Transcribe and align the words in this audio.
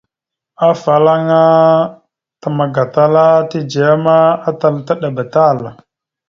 Afalaŋa 0.67 1.41
təmak 2.41 2.69
gatala 2.75 3.25
tidzeya 3.49 3.93
ma, 4.05 4.17
atal 4.49 4.75
taɗəba 4.85 5.23
tal. 5.33 5.59